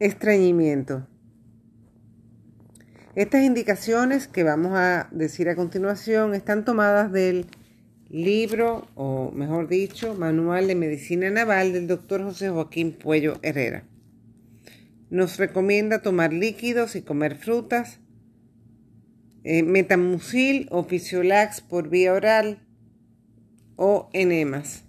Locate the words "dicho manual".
9.66-10.68